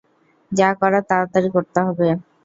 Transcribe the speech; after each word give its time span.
যা 0.51 0.69
করার 0.79 1.03
তাড়াতাড়ি 1.09 1.49
করতে 1.55 1.79
হবে। 1.87 2.07